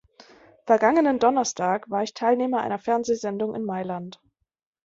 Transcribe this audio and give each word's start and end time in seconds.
Vergangenen 0.65 1.19
Donnerstag 1.19 1.87
war 1.91 2.01
ich 2.01 2.15
Teilnehmer 2.15 2.61
einer 2.61 2.79
Fernsehsendung 2.79 3.53
in 3.53 3.63
Mailand. 3.63 4.19